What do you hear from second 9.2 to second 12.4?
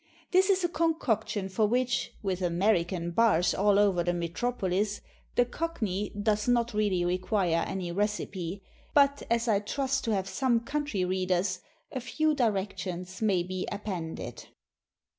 as I trust to have some country readers, a few